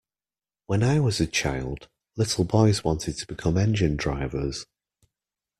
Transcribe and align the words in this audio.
When 0.65 0.81
I 0.81 0.99
was 0.99 1.21
a 1.21 1.27
child, 1.27 1.87
little 2.17 2.43
boys 2.43 2.83
wanted 2.83 3.17
to 3.17 3.27
become 3.27 3.55
engine 3.55 3.97
drivers. 3.97 4.65